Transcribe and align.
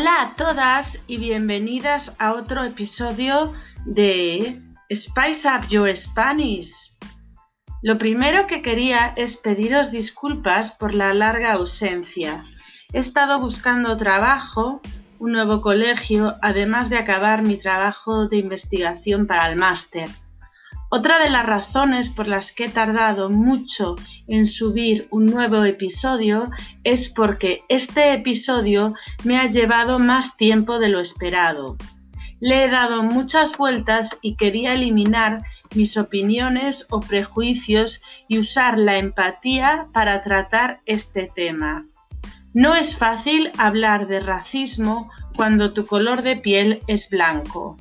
Hola 0.00 0.22
a 0.22 0.34
todas 0.34 0.98
y 1.08 1.18
bienvenidas 1.18 2.16
a 2.18 2.32
otro 2.32 2.64
episodio 2.64 3.52
de 3.84 4.58
Spice 4.90 5.46
Up 5.46 5.68
Your 5.68 5.94
Spanish. 5.94 6.72
Lo 7.82 7.98
primero 7.98 8.46
que 8.46 8.62
quería 8.62 9.12
es 9.16 9.36
pediros 9.36 9.90
disculpas 9.90 10.70
por 10.70 10.94
la 10.94 11.12
larga 11.12 11.52
ausencia. 11.52 12.44
He 12.94 12.98
estado 12.98 13.40
buscando 13.40 13.98
trabajo, 13.98 14.80
un 15.18 15.32
nuevo 15.32 15.60
colegio, 15.60 16.34
además 16.40 16.88
de 16.88 16.96
acabar 16.96 17.42
mi 17.42 17.58
trabajo 17.58 18.26
de 18.26 18.38
investigación 18.38 19.26
para 19.26 19.50
el 19.50 19.56
máster. 19.56 20.08
Otra 20.92 21.20
de 21.20 21.30
las 21.30 21.46
razones 21.46 22.10
por 22.10 22.26
las 22.26 22.50
que 22.50 22.64
he 22.64 22.68
tardado 22.68 23.30
mucho 23.30 23.94
en 24.26 24.48
subir 24.48 25.06
un 25.12 25.26
nuevo 25.26 25.64
episodio 25.64 26.50
es 26.82 27.08
porque 27.08 27.62
este 27.68 28.12
episodio 28.12 28.94
me 29.22 29.38
ha 29.38 29.48
llevado 29.48 30.00
más 30.00 30.36
tiempo 30.36 30.80
de 30.80 30.88
lo 30.88 30.98
esperado. 30.98 31.76
Le 32.40 32.64
he 32.64 32.68
dado 32.68 33.04
muchas 33.04 33.56
vueltas 33.56 34.18
y 34.20 34.34
quería 34.34 34.74
eliminar 34.74 35.42
mis 35.76 35.96
opiniones 35.96 36.88
o 36.90 36.98
prejuicios 36.98 38.02
y 38.26 38.40
usar 38.40 38.76
la 38.76 38.98
empatía 38.98 39.86
para 39.92 40.22
tratar 40.22 40.80
este 40.86 41.30
tema. 41.36 41.86
No 42.52 42.74
es 42.74 42.96
fácil 42.96 43.52
hablar 43.58 44.08
de 44.08 44.18
racismo 44.18 45.08
cuando 45.36 45.72
tu 45.72 45.86
color 45.86 46.22
de 46.22 46.34
piel 46.34 46.80
es 46.88 47.08
blanco. 47.10 47.76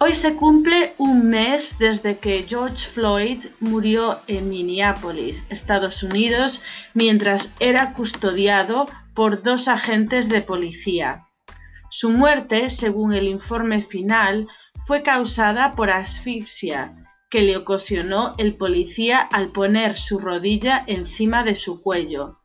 Hoy 0.00 0.14
se 0.14 0.36
cumple 0.36 0.94
un 0.96 1.28
mes 1.28 1.76
desde 1.76 2.18
que 2.18 2.44
George 2.48 2.86
Floyd 2.88 3.46
murió 3.58 4.20
en 4.28 4.48
Minneapolis, 4.48 5.44
Estados 5.50 6.04
Unidos, 6.04 6.62
mientras 6.94 7.50
era 7.58 7.92
custodiado 7.94 8.86
por 9.12 9.42
dos 9.42 9.66
agentes 9.66 10.28
de 10.28 10.40
policía. 10.40 11.26
Su 11.90 12.10
muerte, 12.10 12.70
según 12.70 13.12
el 13.12 13.26
informe 13.26 13.82
final, 13.82 14.46
fue 14.86 15.02
causada 15.02 15.72
por 15.72 15.90
asfixia 15.90 16.94
que 17.28 17.42
le 17.42 17.56
ocasionó 17.56 18.36
el 18.38 18.54
policía 18.54 19.18
al 19.18 19.50
poner 19.50 19.98
su 19.98 20.20
rodilla 20.20 20.84
encima 20.86 21.42
de 21.42 21.56
su 21.56 21.82
cuello. 21.82 22.37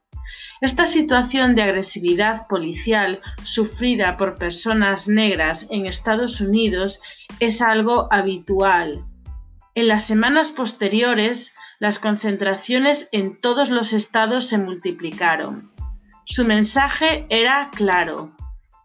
Esta 0.64 0.86
situación 0.86 1.56
de 1.56 1.64
agresividad 1.64 2.48
policial 2.48 3.20
sufrida 3.44 4.16
por 4.16 4.38
personas 4.38 5.10
negras 5.10 5.68
en 5.70 5.88
Estados 5.88 6.40
Unidos 6.40 7.02
es 7.42 7.62
algo 7.62 8.08
habitual. 8.12 9.04
En 9.76 9.90
las 9.90 10.06
semanas 10.06 10.52
posteriores, 10.52 11.54
las 11.80 12.00
concentraciones 12.00 13.10
en 13.12 13.42
todos 13.42 13.70
los 13.70 13.92
estados 13.92 14.48
se 14.48 14.58
multiplicaron. 14.58 15.74
Su 16.24 16.46
mensaje 16.46 17.26
era 17.28 17.70
claro. 17.76 18.34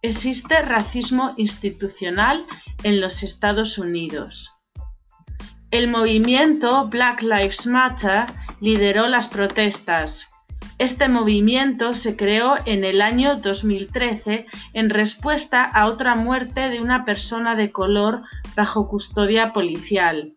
Existe 0.02 0.60
racismo 0.62 1.34
institucional 1.36 2.44
en 2.82 3.00
los 3.00 3.22
Estados 3.22 3.78
Unidos. 3.78 4.50
El 5.70 5.86
movimiento 5.86 6.88
Black 6.88 7.22
Lives 7.22 7.68
Matter 7.68 8.26
lideró 8.60 9.06
las 9.06 9.28
protestas, 9.28 10.28
este 10.78 11.08
movimiento 11.08 11.92
se 11.92 12.16
creó 12.16 12.56
en 12.64 12.84
el 12.84 13.02
año 13.02 13.36
2013 13.36 14.46
en 14.74 14.90
respuesta 14.90 15.64
a 15.64 15.88
otra 15.88 16.14
muerte 16.14 16.68
de 16.68 16.80
una 16.80 17.04
persona 17.04 17.56
de 17.56 17.72
color 17.72 18.22
bajo 18.54 18.88
custodia 18.88 19.52
policial. 19.52 20.34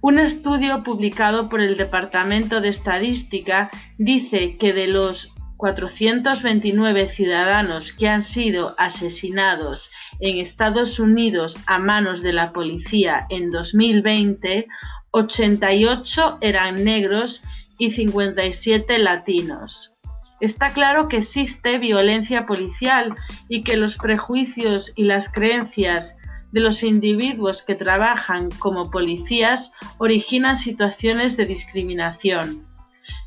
Un 0.00 0.18
estudio 0.18 0.82
publicado 0.82 1.48
por 1.48 1.60
el 1.60 1.76
Departamento 1.76 2.60
de 2.60 2.68
Estadística 2.68 3.70
dice 3.96 4.56
que 4.58 4.72
de 4.72 4.88
los 4.88 5.32
429 5.56 7.08
ciudadanos 7.10 7.92
que 7.92 8.08
han 8.08 8.22
sido 8.22 8.74
asesinados 8.76 9.90
en 10.20 10.40
Estados 10.40 10.98
Unidos 10.98 11.56
a 11.66 11.78
manos 11.78 12.22
de 12.22 12.32
la 12.32 12.52
policía 12.52 13.26
en 13.30 13.50
2020, 13.50 14.66
88 15.12 16.38
eran 16.40 16.82
negros 16.84 17.42
y 17.78 17.90
57 17.90 18.98
latinos. 18.98 19.94
Está 20.40 20.72
claro 20.72 21.08
que 21.08 21.18
existe 21.18 21.78
violencia 21.78 22.46
policial 22.46 23.14
y 23.48 23.62
que 23.62 23.76
los 23.76 23.96
prejuicios 23.96 24.92
y 24.96 25.04
las 25.04 25.32
creencias 25.32 26.16
de 26.52 26.60
los 26.60 26.82
individuos 26.82 27.62
que 27.62 27.74
trabajan 27.74 28.50
como 28.50 28.90
policías 28.90 29.72
originan 29.98 30.56
situaciones 30.56 31.36
de 31.36 31.46
discriminación. 31.46 32.64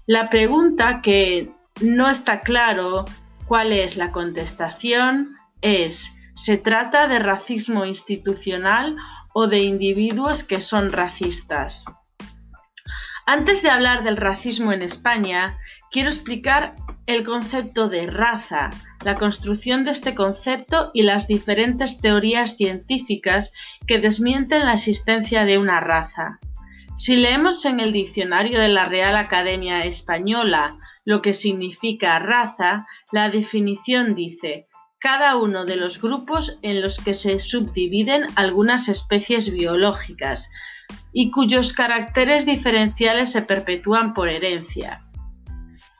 La 0.05 0.29
pregunta 0.29 1.01
que 1.01 1.51
no 1.81 2.09
está 2.09 2.39
claro 2.39 3.05
cuál 3.47 3.73
es 3.73 3.97
la 3.97 4.11
contestación 4.11 5.35
es, 5.61 6.11
¿se 6.35 6.57
trata 6.57 7.07
de 7.07 7.19
racismo 7.19 7.85
institucional 7.85 8.95
o 9.33 9.47
de 9.47 9.59
individuos 9.59 10.43
que 10.43 10.61
son 10.61 10.91
racistas? 10.91 11.83
Antes 13.29 13.61
de 13.61 13.69
hablar 13.69 14.05
del 14.05 14.15
racismo 14.15 14.71
en 14.71 14.81
España, 14.81 15.57
quiero 15.91 16.07
explicar 16.07 16.75
el 17.07 17.25
concepto 17.25 17.89
de 17.89 18.07
raza, 18.07 18.69
la 19.03 19.15
construcción 19.15 19.83
de 19.83 19.91
este 19.91 20.15
concepto 20.15 20.91
y 20.93 21.01
las 21.01 21.27
diferentes 21.27 21.99
teorías 21.99 22.55
científicas 22.55 23.51
que 23.85 23.99
desmienten 23.99 24.65
la 24.65 24.75
existencia 24.75 25.43
de 25.43 25.57
una 25.57 25.81
raza. 25.81 26.39
Si 26.95 27.17
leemos 27.17 27.65
en 27.65 27.81
el 27.81 27.91
diccionario 27.91 28.61
de 28.61 28.69
la 28.69 28.85
Real 28.85 29.17
Academia 29.17 29.83
Española 29.83 30.77
lo 31.03 31.21
que 31.21 31.33
significa 31.33 32.19
raza, 32.19 32.87
la 33.11 33.29
definición 33.29 34.15
dice 34.15 34.66
cada 34.99 35.37
uno 35.37 35.65
de 35.65 35.75
los 35.75 36.01
grupos 36.01 36.57
en 36.61 36.81
los 36.81 36.97
que 36.97 37.13
se 37.13 37.39
subdividen 37.39 38.27
algunas 38.35 38.87
especies 38.89 39.51
biológicas, 39.51 40.49
y 41.13 41.31
cuyos 41.31 41.73
caracteres 41.73 42.45
diferenciales 42.45 43.31
se 43.31 43.41
perpetúan 43.41 44.13
por 44.13 44.29
herencia. 44.29 45.03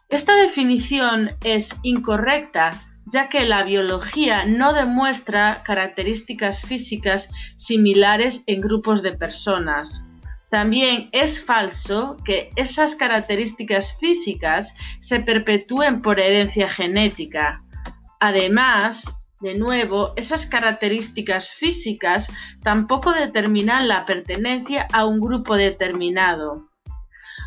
Esta 0.09 0.35
definición 0.35 1.31
es 1.43 1.69
incorrecta 1.83 2.71
ya 3.09 3.29
que 3.29 3.45
la 3.45 3.63
biología 3.63 4.45
no 4.45 4.73
demuestra 4.73 5.63
características 5.65 6.61
físicas 6.61 7.29
similares 7.55 8.43
en 8.47 8.61
grupos 8.61 9.01
de 9.01 9.13
personas. 9.13 10.03
También 10.49 11.09
es 11.11 11.43
falso 11.43 12.17
que 12.25 12.49
esas 12.55 12.95
características 12.95 13.97
físicas 13.99 14.73
se 14.99 15.19
perpetúen 15.19 16.01
por 16.01 16.19
herencia 16.19 16.69
genética. 16.69 17.59
Además, 18.19 19.03
de 19.39 19.53
nuevo, 19.53 20.13
esas 20.15 20.47
características 20.47 21.51
físicas 21.51 22.27
tampoco 22.63 23.11
determinan 23.11 23.87
la 23.87 24.05
pertenencia 24.05 24.87
a 24.91 25.05
un 25.05 25.19
grupo 25.19 25.55
determinado. 25.55 26.67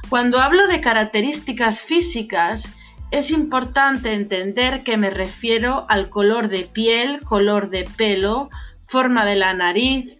Cuando 0.09 0.39
hablo 0.39 0.69
de 0.69 0.81
características 0.81 1.83
físicas, 1.83 2.77
es 3.11 3.33
importante 3.33 4.13
entender 4.13 4.85
que 4.85 4.97
me 4.97 5.11
refiero 5.11 5.87
al 5.89 6.11
color 6.11 6.49
de 6.49 6.69
piel, 6.73 7.21
color 7.21 7.71
de 7.71 7.89
pelo, 7.97 8.51
forma 8.89 9.25
de 9.25 9.35
la 9.35 9.53
nariz, 9.53 10.17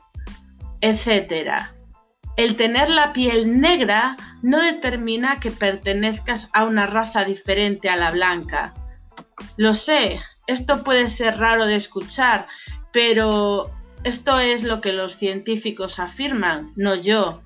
etc. 0.81 1.53
El 2.37 2.57
tener 2.57 2.91
la 2.91 3.13
piel 3.13 3.61
negra 3.61 4.17
no 4.43 4.61
determina 4.61 5.39
que 5.39 5.51
pertenezcas 5.51 6.49
a 6.53 6.65
una 6.65 6.87
raza 6.87 7.25
diferente 7.25 7.89
a 7.89 7.97
la 7.97 8.11
blanca. 8.11 8.75
Lo 9.57 9.75
sé, 9.75 10.21
esto 10.51 10.83
puede 10.83 11.09
ser 11.09 11.39
raro 11.39 11.67
de 11.67 11.77
escuchar, 11.77 12.47
pero 12.93 13.71
esto 14.03 14.39
es 14.41 14.63
lo 14.65 14.81
que 14.81 14.93
los 14.93 15.17
científicos 15.17 15.99
afirman, 15.99 16.73
no 16.77 16.95
yo. 16.95 17.43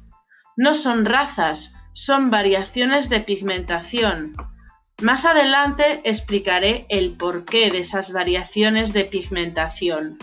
No 0.57 0.73
son 0.75 1.05
razas, 1.05 1.75
son 1.93 2.31
variaciones 2.31 3.09
de 3.09 3.21
pigmentación. 3.21 4.35
Más 5.03 5.25
adelante 5.25 6.01
explicaré 6.05 6.87
el 6.89 7.17
porqué 7.17 7.71
de 7.71 7.81
esas 7.81 8.13
variaciones 8.13 8.93
de 8.93 9.05
pigmentación. 9.05 10.17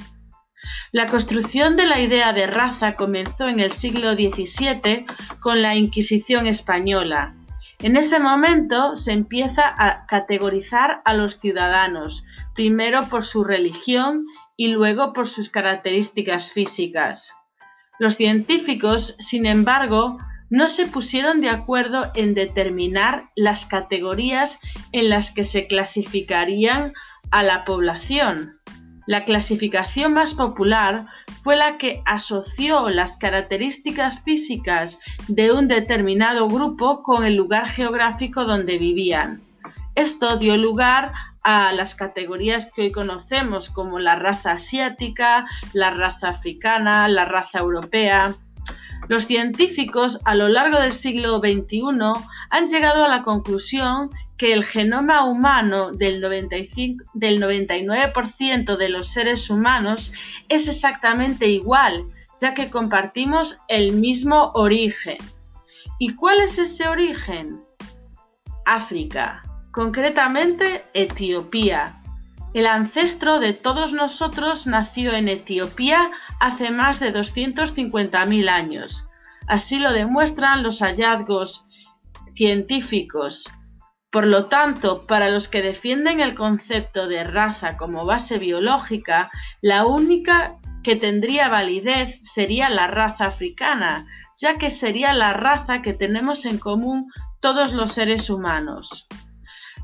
La 0.91 1.07
construcción 1.07 1.77
de 1.77 1.85
la 1.85 2.01
idea 2.01 2.33
de 2.33 2.47
raza 2.47 2.95
comenzó 2.95 3.47
en 3.47 3.59
el 3.59 3.73
siglo 3.73 4.13
XVII 4.13 5.05
con 5.39 5.61
la 5.61 5.75
Inquisición 5.75 6.47
española. 6.47 7.35
En 7.83 7.97
ese 7.97 8.19
momento 8.19 8.95
se 8.95 9.11
empieza 9.11 9.63
a 9.65 10.05
categorizar 10.05 11.01
a 11.03 11.15
los 11.15 11.39
ciudadanos, 11.39 12.23
primero 12.53 13.01
por 13.09 13.23
su 13.23 13.43
religión 13.43 14.27
y 14.55 14.67
luego 14.67 15.13
por 15.13 15.27
sus 15.27 15.49
características 15.49 16.51
físicas. 16.51 17.33
Los 17.97 18.17
científicos, 18.17 19.15
sin 19.17 19.47
embargo, 19.47 20.19
no 20.51 20.67
se 20.67 20.85
pusieron 20.85 21.41
de 21.41 21.49
acuerdo 21.49 22.11
en 22.13 22.35
determinar 22.35 23.29
las 23.35 23.65
categorías 23.65 24.59
en 24.91 25.09
las 25.09 25.31
que 25.31 25.43
se 25.43 25.65
clasificarían 25.65 26.93
a 27.31 27.41
la 27.41 27.65
población. 27.65 28.59
La 29.07 29.25
clasificación 29.25 30.13
más 30.13 30.33
popular 30.33 31.07
fue 31.43 31.55
la 31.55 31.77
que 31.77 32.01
asoció 32.05 32.89
las 32.89 33.17
características 33.17 34.21
físicas 34.21 34.99
de 35.27 35.51
un 35.51 35.67
determinado 35.67 36.47
grupo 36.47 37.01
con 37.01 37.25
el 37.25 37.35
lugar 37.35 37.69
geográfico 37.69 38.45
donde 38.45 38.77
vivían. 38.77 39.41
Esto 39.95 40.37
dio 40.37 40.55
lugar 40.55 41.11
a 41.43 41.71
las 41.73 41.95
categorías 41.95 42.71
que 42.71 42.83
hoy 42.83 42.91
conocemos 42.91 43.69
como 43.69 43.99
la 43.99 44.15
raza 44.15 44.51
asiática, 44.51 45.47
la 45.73 45.89
raza 45.89 46.29
africana, 46.29 47.07
la 47.07 47.25
raza 47.25 47.59
europea. 47.59 48.35
Los 49.07 49.25
científicos 49.25 50.19
a 50.25 50.35
lo 50.35 50.47
largo 50.47 50.79
del 50.79 50.93
siglo 50.93 51.39
XXI 51.39 51.81
han 52.51 52.67
llegado 52.67 53.03
a 53.03 53.09
la 53.09 53.23
conclusión 53.23 54.11
que 54.41 54.53
el 54.53 54.65
genoma 54.65 55.23
humano 55.25 55.91
del, 55.91 56.19
95, 56.19 57.03
del 57.13 57.39
99% 57.39 58.75
de 58.75 58.89
los 58.89 59.13
seres 59.13 59.51
humanos 59.51 60.11
es 60.49 60.67
exactamente 60.67 61.45
igual, 61.47 62.05
ya 62.41 62.55
que 62.55 62.71
compartimos 62.71 63.59
el 63.67 63.93
mismo 63.93 64.51
origen. 64.55 65.19
¿Y 65.99 66.15
cuál 66.15 66.39
es 66.39 66.57
ese 66.57 66.87
origen? 66.87 67.61
África, 68.65 69.43
concretamente 69.71 70.85
Etiopía. 70.95 72.01
El 72.55 72.65
ancestro 72.65 73.39
de 73.39 73.53
todos 73.53 73.93
nosotros 73.93 74.65
nació 74.65 75.13
en 75.13 75.27
Etiopía 75.27 76.09
hace 76.39 76.71
más 76.71 76.99
de 76.99 77.13
250.000 77.13 78.49
años. 78.49 79.07
Así 79.47 79.77
lo 79.77 79.93
demuestran 79.93 80.63
los 80.63 80.79
hallazgos 80.79 81.67
científicos. 82.33 83.47
Por 84.11 84.27
lo 84.27 84.47
tanto, 84.47 85.07
para 85.07 85.29
los 85.29 85.47
que 85.47 85.61
defienden 85.61 86.19
el 86.19 86.35
concepto 86.35 87.07
de 87.07 87.23
raza 87.23 87.77
como 87.77 88.05
base 88.05 88.37
biológica, 88.39 89.31
la 89.61 89.85
única 89.85 90.57
que 90.83 90.97
tendría 90.97 91.47
validez 91.47 92.19
sería 92.23 92.69
la 92.69 92.87
raza 92.87 93.25
africana, 93.25 94.07
ya 94.37 94.57
que 94.57 94.69
sería 94.69 95.13
la 95.13 95.31
raza 95.31 95.81
que 95.81 95.93
tenemos 95.93 96.45
en 96.45 96.57
común 96.57 97.09
todos 97.39 97.71
los 97.71 97.93
seres 97.93 98.29
humanos. 98.29 99.07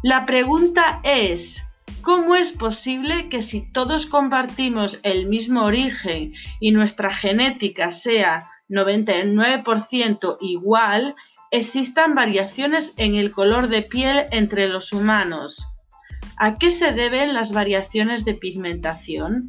La 0.03 0.25
pregunta 0.25 0.99
es, 1.03 1.63
¿cómo 2.01 2.35
es 2.35 2.51
posible 2.51 3.29
que 3.29 3.41
si 3.41 3.71
todos 3.71 4.05
compartimos 4.05 4.99
el 5.03 5.27
mismo 5.27 5.63
origen 5.63 6.33
y 6.59 6.71
nuestra 6.71 7.09
genética 7.09 7.91
sea 7.91 8.49
99% 8.69 10.37
igual, 10.41 11.15
existan 11.51 12.15
variaciones 12.15 12.93
en 12.97 13.15
el 13.15 13.31
color 13.31 13.67
de 13.67 13.83
piel 13.83 14.25
entre 14.31 14.67
los 14.67 14.93
humanos? 14.93 15.65
¿A 16.37 16.55
qué 16.55 16.71
se 16.71 16.91
deben 16.91 17.33
las 17.33 17.51
variaciones 17.51 18.25
de 18.25 18.33
pigmentación? 18.33 19.47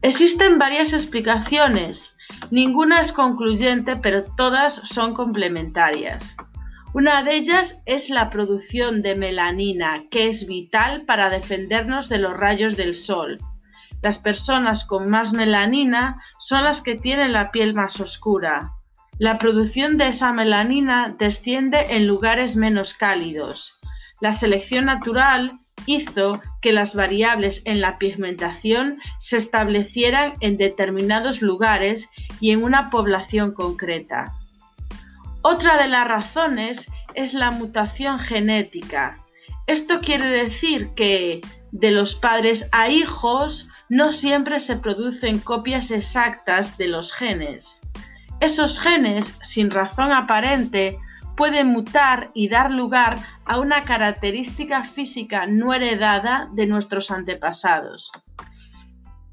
Existen 0.00 0.58
varias 0.58 0.92
explicaciones, 0.92 2.16
ninguna 2.50 3.00
es 3.00 3.12
concluyente, 3.12 3.96
pero 3.96 4.24
todas 4.36 4.74
son 4.74 5.14
complementarias. 5.14 6.36
Una 6.94 7.22
de 7.22 7.36
ellas 7.36 7.80
es 7.86 8.10
la 8.10 8.28
producción 8.28 9.00
de 9.00 9.14
melanina, 9.14 10.04
que 10.10 10.28
es 10.28 10.46
vital 10.46 11.04
para 11.06 11.30
defendernos 11.30 12.08
de 12.08 12.18
los 12.18 12.36
rayos 12.36 12.76
del 12.76 12.94
sol. 12.94 13.38
Las 14.02 14.18
personas 14.18 14.84
con 14.84 15.08
más 15.08 15.32
melanina 15.32 16.20
son 16.38 16.64
las 16.64 16.82
que 16.82 16.96
tienen 16.96 17.32
la 17.32 17.50
piel 17.50 17.72
más 17.72 18.00
oscura. 18.00 18.72
La 19.18 19.38
producción 19.38 19.98
de 19.98 20.08
esa 20.08 20.32
melanina 20.32 21.14
desciende 21.18 21.84
en 21.90 22.06
lugares 22.06 22.56
menos 22.56 22.94
cálidos. 22.94 23.78
La 24.20 24.32
selección 24.32 24.86
natural 24.86 25.60
hizo 25.86 26.40
que 26.60 26.72
las 26.72 26.94
variables 26.94 27.62
en 27.64 27.80
la 27.80 27.98
pigmentación 27.98 28.98
se 29.18 29.36
establecieran 29.36 30.34
en 30.40 30.56
determinados 30.56 31.42
lugares 31.42 32.08
y 32.40 32.52
en 32.52 32.64
una 32.64 32.90
población 32.90 33.52
concreta. 33.52 34.32
Otra 35.42 35.76
de 35.80 35.88
las 35.88 36.06
razones 36.08 36.86
es 37.14 37.34
la 37.34 37.50
mutación 37.50 38.18
genética. 38.18 39.18
Esto 39.66 40.00
quiere 40.00 40.26
decir 40.26 40.90
que 40.94 41.40
de 41.72 41.90
los 41.90 42.14
padres 42.14 42.68
a 42.72 42.88
hijos 42.88 43.68
no 43.88 44.10
siempre 44.12 44.58
se 44.58 44.76
producen 44.76 45.38
copias 45.38 45.90
exactas 45.90 46.78
de 46.78 46.88
los 46.88 47.12
genes. 47.12 47.81
Esos 48.42 48.80
genes, 48.80 49.38
sin 49.40 49.70
razón 49.70 50.10
aparente, 50.10 50.98
puede 51.36 51.62
mutar 51.62 52.32
y 52.34 52.48
dar 52.48 52.72
lugar 52.72 53.16
a 53.44 53.60
una 53.60 53.84
característica 53.84 54.82
física 54.82 55.46
no 55.46 55.72
heredada 55.72 56.48
de 56.52 56.66
nuestros 56.66 57.12
antepasados. 57.12 58.10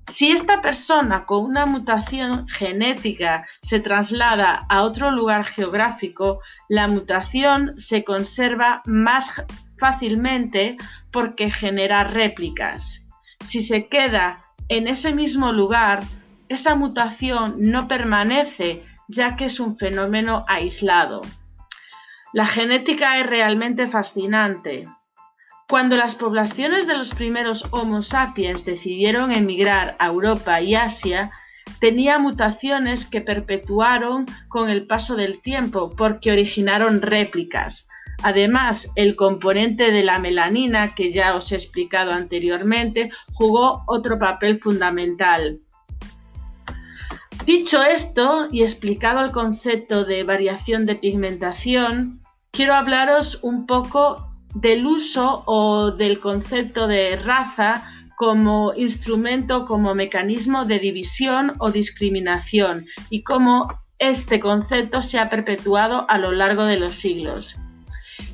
Si 0.10 0.32
esta 0.32 0.62
persona 0.62 1.26
con 1.26 1.46
una 1.46 1.66
mutación 1.66 2.48
genética 2.50 3.48
se 3.64 3.80
traslada 3.80 4.68
a 4.70 4.84
otro 4.84 5.10
lugar 5.10 5.44
geográfico, 5.46 6.42
la 6.68 6.88
mutación 6.88 7.80
se 7.80 8.04
conserva 8.04 8.84
más 8.86 9.26
fácilmente 9.80 10.78
porque 11.12 11.50
genera 11.50 12.04
réplicas. 12.04 13.08
Si 13.40 13.62
se 13.62 13.88
queda 13.88 14.38
en 14.68 14.88
ese 14.88 15.16
mismo 15.16 15.52
lugar, 15.52 16.02
esa 16.48 16.76
mutación 16.76 17.56
no 17.58 17.88
permanece 17.88 18.84
ya 19.10 19.36
que 19.36 19.46
es 19.46 19.60
un 19.60 19.78
fenómeno 19.78 20.46
aislado. 20.48 21.22
La 22.32 22.46
genética 22.46 23.20
es 23.20 23.26
realmente 23.26 23.88
fascinante. 23.88 24.88
Cuando 25.68 25.98
las 25.98 26.16
poblaciones 26.16 26.88
de 26.88 26.96
los 26.96 27.14
primeros 27.14 27.66
Homo 27.72 28.02
sapiens 28.02 28.66
decidieron 28.66 29.32
emigrar 29.32 29.96
a 30.00 30.08
Europa 30.08 30.62
y 30.62 30.76
Asia, 30.76 31.32
tenía 31.80 32.20
mutaciones 32.20 33.08
que 33.08 33.22
perpetuaron 33.22 34.26
con 34.48 34.70
el 34.70 34.86
paso 34.86 35.16
del 35.16 35.42
tiempo 35.42 35.92
porque 35.96 36.32
originaron 36.32 37.02
réplicas. 37.02 37.88
Además, 38.22 38.92
el 38.96 39.16
componente 39.16 39.92
de 39.92 40.04
la 40.04 40.20
melanina, 40.20 40.94
que 40.94 41.12
ya 41.12 41.36
os 41.36 41.52
he 41.52 41.56
explicado 41.56 42.12
anteriormente, 42.12 43.10
jugó 43.34 43.84
otro 43.88 44.20
papel 44.20 44.60
fundamental. 44.60 45.62
Dicho 47.50 47.82
esto 47.82 48.48
y 48.52 48.62
explicado 48.62 49.26
el 49.26 49.32
concepto 49.32 50.06
de 50.06 50.22
variación 50.22 50.86
de 50.86 50.94
pigmentación, 50.94 52.22
quiero 52.52 52.76
hablaros 52.76 53.40
un 53.42 53.66
poco 53.66 54.32
del 54.54 54.86
uso 54.86 55.42
o 55.48 55.90
del 55.90 56.20
concepto 56.20 56.86
de 56.86 57.16
raza 57.16 57.90
como 58.18 58.76
instrumento, 58.76 59.66
como 59.66 59.96
mecanismo 59.96 60.66
de 60.66 60.78
división 60.78 61.54
o 61.58 61.72
discriminación 61.72 62.86
y 63.10 63.24
cómo 63.24 63.82
este 63.98 64.40
concepto 64.40 65.02
se 65.02 65.18
ha 65.18 65.32
perpetuado 65.32 66.06
a 66.08 66.20
lo 66.20 66.32
largo 66.32 66.66
de 66.66 66.80
los 66.80 66.94
siglos. 66.94 67.56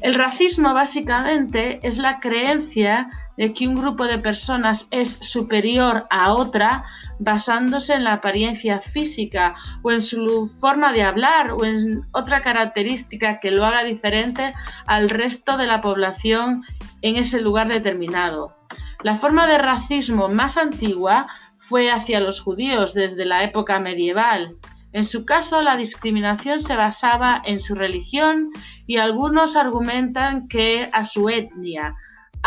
El 0.01 0.15
racismo 0.15 0.73
básicamente 0.73 1.79
es 1.83 1.97
la 1.97 2.19
creencia 2.19 3.09
de 3.37 3.53
que 3.53 3.65
un 3.65 3.75
grupo 3.75 4.07
de 4.07 4.17
personas 4.17 4.87
es 4.91 5.09
superior 5.21 6.05
a 6.09 6.33
otra 6.33 6.83
basándose 7.19 7.93
en 7.93 8.03
la 8.03 8.13
apariencia 8.13 8.79
física 8.81 9.55
o 9.81 9.91
en 9.91 10.01
su 10.01 10.51
forma 10.59 10.91
de 10.91 11.03
hablar 11.03 11.51
o 11.51 11.65
en 11.65 12.01
otra 12.13 12.43
característica 12.43 13.39
que 13.39 13.51
lo 13.51 13.65
haga 13.65 13.83
diferente 13.83 14.53
al 14.85 15.09
resto 15.09 15.57
de 15.57 15.67
la 15.67 15.81
población 15.81 16.63
en 17.01 17.17
ese 17.17 17.41
lugar 17.41 17.67
determinado. 17.67 18.55
La 19.03 19.15
forma 19.17 19.47
de 19.47 19.57
racismo 19.57 20.27
más 20.27 20.57
antigua 20.57 21.27
fue 21.59 21.91
hacia 21.91 22.19
los 22.19 22.39
judíos 22.39 22.93
desde 22.93 23.25
la 23.25 23.43
época 23.43 23.79
medieval. 23.79 24.55
En 24.93 25.03
su 25.03 25.25
caso, 25.25 25.61
la 25.61 25.75
discriminación 25.77 26.59
se 26.59 26.75
basaba 26.75 27.41
en 27.45 27.59
su 27.59 27.75
religión 27.75 28.51
y 28.87 28.97
algunos 28.97 29.55
argumentan 29.55 30.47
que 30.47 30.89
a 30.91 31.03
su 31.03 31.29
etnia, 31.29 31.95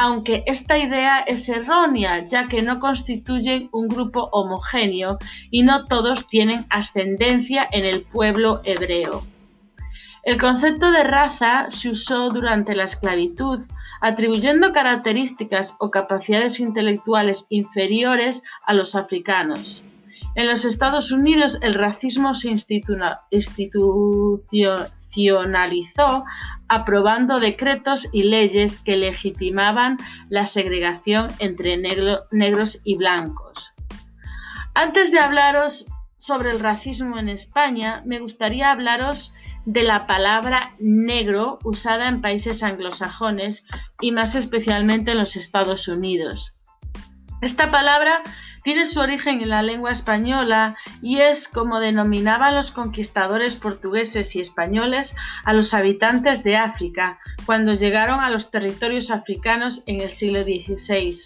aunque 0.00 0.45
esta 0.47 0.78
idea 0.78 1.19
es 1.23 1.49
errónea, 1.49 2.25
ya 2.25 2.47
que 2.47 2.62
no 2.62 2.78
constituyen 2.78 3.69
un 3.73 3.88
grupo 3.88 4.28
homogéneo 4.31 5.19
y 5.50 5.64
no 5.64 5.87
todos 5.87 6.28
tienen 6.28 6.67
ascendencia 6.71 7.67
en 7.73 7.85
el 7.85 8.02
pueblo 8.02 8.61
hebreo. 8.62 9.25
El 10.23 10.38
concepto 10.38 10.93
de 10.93 11.02
raza 11.02 11.69
se 11.69 11.90
usó 11.90 12.31
durante 12.31 12.76
la 12.76 12.85
esclavitud, 12.85 13.59
atribuyendo 14.00 14.73
características 14.73 15.75
o 15.81 15.90
capacidades 15.90 16.61
intelectuales 16.61 17.47
inferiores 17.49 18.45
a 18.67 18.75
los 18.75 18.95
africanos. 18.95 19.83
En 20.37 20.47
los 20.47 20.64
Estados 20.64 21.11
Unidos 21.11 21.59
el 21.61 21.75
racismo 21.75 22.35
se 22.35 22.50
institucionalizó 22.50 24.38
aprobando 26.69 27.41
decretos 27.41 28.07
y 28.12 28.25
leyes 28.25 28.79
que 28.81 28.97
legitimaban 28.97 29.97
la 30.29 30.47
segregación 30.47 31.29
entre 31.38 31.77
negros 31.77 32.81
y 32.85 32.97
blancos. 32.97 33.75
Antes 34.75 35.11
de 35.11 35.19
hablaros 35.19 35.87
sobre 36.17 36.50
el 36.50 36.61
racismo 36.61 37.19
en 37.19 37.29
España, 37.29 38.03
me 38.05 38.21
gustaría 38.21 38.71
hablaros 38.71 39.33
de 39.65 39.83
la 39.83 40.07
palabra 40.07 40.75
negro 40.79 41.59
usada 41.65 42.09
en 42.09 42.23
países 42.23 42.62
anglosajones 42.62 43.67
y 44.00 44.12
más 44.12 44.35
especialmente 44.35 45.12
en 45.12 45.19
los 45.19 45.37
Estados 45.37 45.88
Unidos. 45.88 46.59
Esta 47.43 47.71
palabra 47.71 48.23
tiene 48.62 48.87
su 48.87 49.00
origen 49.00 49.41
en 49.41 49.50
la 49.50 49.62
lengua 49.62 49.91
española 49.91 50.77
y 51.03 51.19
es 51.19 51.49
como 51.49 51.81
denominaban 51.81 52.55
los 52.55 52.71
conquistadores 52.71 53.55
portugueses 53.55 54.35
y 54.37 54.41
españoles 54.41 55.15
a 55.45 55.53
los 55.53 55.75
habitantes 55.75 56.43
de 56.45 56.57
África 56.57 57.19
cuando 57.47 57.75
llegaron 57.75 58.21
a 58.21 58.31
los 58.31 58.50
territorios 58.50 59.11
africanos 59.11 59.83
en 59.87 60.00
el 60.00 60.11
siglo 60.11 60.43
XVI. 60.43 61.17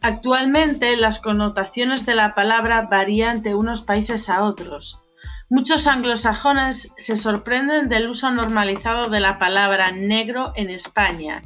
Actualmente 0.00 0.96
las 0.96 1.18
connotaciones 1.18 2.04
de 2.04 2.14
la 2.14 2.34
palabra 2.34 2.82
varían 2.90 3.42
de 3.42 3.54
unos 3.54 3.82
países 3.82 4.28
a 4.28 4.44
otros. 4.44 5.00
Muchos 5.48 5.86
anglosajones 5.86 6.92
se 6.96 7.16
sorprenden 7.16 7.88
del 7.88 8.08
uso 8.08 8.30
normalizado 8.30 9.08
de 9.08 9.20
la 9.20 9.38
palabra 9.38 9.92
negro 9.92 10.52
en 10.56 10.70
España. 10.70 11.42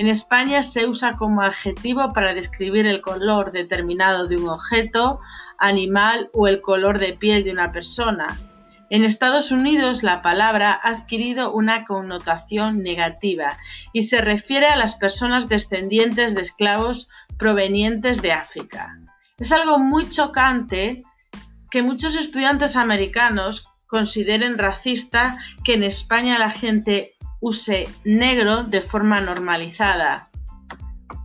En 0.00 0.08
España 0.08 0.62
se 0.62 0.86
usa 0.86 1.18
como 1.18 1.42
adjetivo 1.42 2.14
para 2.14 2.32
describir 2.32 2.86
el 2.86 3.02
color 3.02 3.52
determinado 3.52 4.28
de 4.28 4.38
un 4.38 4.48
objeto, 4.48 5.20
animal 5.58 6.30
o 6.32 6.48
el 6.48 6.62
color 6.62 6.98
de 6.98 7.12
piel 7.12 7.44
de 7.44 7.52
una 7.52 7.70
persona. 7.70 8.28
En 8.88 9.04
Estados 9.04 9.50
Unidos 9.50 10.02
la 10.02 10.22
palabra 10.22 10.72
ha 10.72 10.88
adquirido 10.88 11.52
una 11.52 11.84
connotación 11.84 12.82
negativa 12.82 13.58
y 13.92 14.04
se 14.04 14.22
refiere 14.22 14.68
a 14.68 14.76
las 14.76 14.94
personas 14.94 15.50
descendientes 15.50 16.34
de 16.34 16.40
esclavos 16.40 17.10
provenientes 17.36 18.22
de 18.22 18.32
África. 18.32 18.98
Es 19.36 19.52
algo 19.52 19.78
muy 19.78 20.08
chocante 20.08 21.02
que 21.70 21.82
muchos 21.82 22.16
estudiantes 22.16 22.74
americanos 22.74 23.68
consideren 23.86 24.56
racista 24.56 25.36
que 25.62 25.74
en 25.74 25.82
España 25.82 26.38
la 26.38 26.52
gente 26.52 27.18
use 27.40 27.88
negro 28.04 28.64
de 28.64 28.82
forma 28.82 29.20
normalizada. 29.20 30.28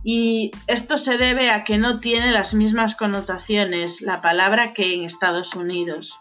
Y 0.04 0.50
esto 0.66 0.98
se 0.98 1.18
debe 1.18 1.50
a 1.50 1.64
que 1.64 1.78
no 1.78 2.00
tiene 2.00 2.30
las 2.30 2.54
mismas 2.54 2.94
connotaciones 2.94 4.00
la 4.00 4.20
palabra 4.22 4.72
que 4.72 4.94
en 4.94 5.04
Estados 5.04 5.54
Unidos. 5.54 6.18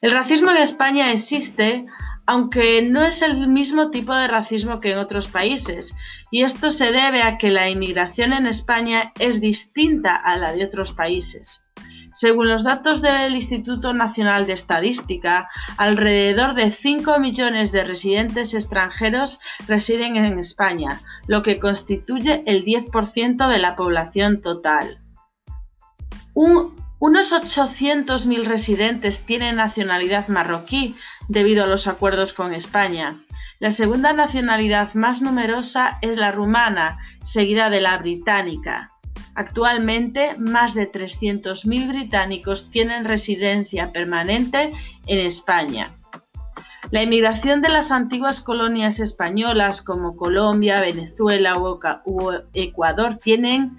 El 0.00 0.10
racismo 0.10 0.50
en 0.50 0.58
España 0.58 1.12
existe, 1.12 1.86
aunque 2.26 2.82
no 2.82 3.02
es 3.02 3.22
el 3.22 3.48
mismo 3.48 3.90
tipo 3.90 4.14
de 4.14 4.28
racismo 4.28 4.80
que 4.80 4.92
en 4.92 4.98
otros 4.98 5.28
países, 5.28 5.94
y 6.30 6.42
esto 6.42 6.70
se 6.70 6.92
debe 6.92 7.22
a 7.22 7.38
que 7.38 7.50
la 7.50 7.70
inmigración 7.70 8.32
en 8.32 8.46
España 8.46 9.12
es 9.18 9.40
distinta 9.40 10.16
a 10.16 10.36
la 10.36 10.52
de 10.52 10.64
otros 10.64 10.92
países. 10.92 11.63
Según 12.14 12.48
los 12.48 12.62
datos 12.62 13.02
del 13.02 13.34
Instituto 13.34 13.92
Nacional 13.92 14.46
de 14.46 14.52
Estadística, 14.52 15.50
alrededor 15.78 16.54
de 16.54 16.70
5 16.70 17.18
millones 17.18 17.72
de 17.72 17.82
residentes 17.82 18.54
extranjeros 18.54 19.40
residen 19.66 20.14
en 20.14 20.38
España, 20.38 21.00
lo 21.26 21.42
que 21.42 21.58
constituye 21.58 22.44
el 22.46 22.64
10% 22.64 23.48
de 23.48 23.58
la 23.58 23.74
población 23.74 24.42
total. 24.42 25.00
unos 26.34 27.32
800.000 27.32 28.44
residentes 28.44 29.26
tienen 29.26 29.56
nacionalidad 29.56 30.28
marroquí 30.28 30.94
debido 31.26 31.64
a 31.64 31.66
los 31.66 31.88
acuerdos 31.88 32.32
con 32.32 32.54
España. 32.54 33.16
La 33.58 33.72
segunda 33.72 34.12
nacionalidad 34.12 34.94
más 34.94 35.20
numerosa 35.20 35.98
es 36.00 36.16
la 36.16 36.30
rumana, 36.30 36.98
seguida 37.24 37.70
de 37.70 37.80
la 37.80 37.98
británica. 37.98 38.93
Actualmente, 39.34 40.36
más 40.38 40.74
de 40.74 40.90
300.000 40.90 41.88
británicos 41.88 42.70
tienen 42.70 43.04
residencia 43.04 43.90
permanente 43.92 44.72
en 45.06 45.18
España. 45.18 45.92
La 46.90 47.02
inmigración 47.02 47.60
de 47.60 47.70
las 47.70 47.90
antiguas 47.90 48.40
colonias 48.40 49.00
españolas 49.00 49.82
como 49.82 50.16
Colombia, 50.16 50.80
Venezuela 50.80 51.56
o 51.58 52.32
Ecuador 52.52 53.16
tiene 53.16 53.70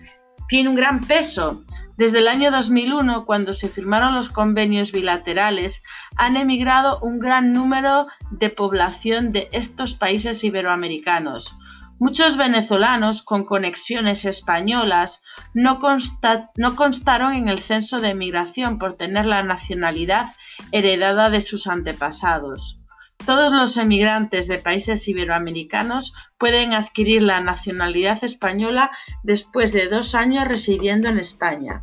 un 0.67 0.75
gran 0.75 0.99
peso. 1.01 1.63
Desde 1.97 2.19
el 2.19 2.27
año 2.27 2.51
2001, 2.51 3.25
cuando 3.25 3.53
se 3.53 3.69
firmaron 3.69 4.15
los 4.15 4.27
convenios 4.27 4.91
bilaterales, 4.91 5.81
han 6.17 6.35
emigrado 6.35 6.99
un 6.99 7.19
gran 7.19 7.53
número 7.53 8.07
de 8.31 8.49
población 8.49 9.31
de 9.31 9.47
estos 9.53 9.93
países 9.93 10.43
iberoamericanos. 10.43 11.57
Muchos 11.97 12.35
venezolanos 12.35 13.23
con 13.23 13.45
conexiones 13.45 14.25
españolas 14.25 15.23
no, 15.53 15.79
constaron 15.79 17.33
en 17.33 17.47
el 17.47 17.59
censo 17.59 18.01
de 18.01 18.09
emigración 18.09 18.77
por 18.79 18.97
tener 18.97 19.25
la 19.25 19.43
nacionalidad 19.43 20.27
heredada 20.73 21.29
de 21.29 21.39
sus 21.39 21.67
antepasados. 21.67 22.81
Todos 23.25 23.53
los 23.53 23.77
emigrantes 23.77 24.49
de 24.49 24.57
países 24.57 25.07
iberoamericanos 25.07 26.13
pueden 26.37 26.73
adquirir 26.73 27.21
la 27.21 27.39
nacionalidad 27.39 28.21
española 28.25 28.91
después 29.23 29.71
de 29.71 29.87
dos 29.87 30.15
años 30.15 30.49
residiendo 30.49 31.07
en 31.07 31.19
España. 31.19 31.81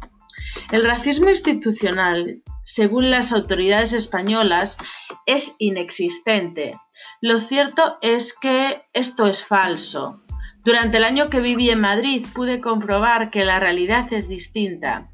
El 0.71 0.85
racismo 0.85 1.31
institucional, 1.31 2.43
según 2.65 3.11
las 3.11 3.33
autoridades 3.33 3.93
españolas, 3.93 4.79
es 5.27 5.55
inexistente. 5.59 6.79
Lo 7.21 7.41
cierto 7.41 7.99
es 8.03 8.33
que 8.39 8.83
esto 8.93 9.27
es 9.27 9.45
falso. 9.45 10.23
Durante 10.65 10.99
el 10.99 11.05
año 11.05 11.29
que 11.29 11.41
viví 11.41 11.71
en 11.71 11.81
Madrid 11.81 12.25
pude 12.33 12.61
comprobar 12.61 13.31
que 13.31 13.45
la 13.45 13.59
realidad 13.59 14.13
es 14.13 14.29
distinta. 14.29 15.09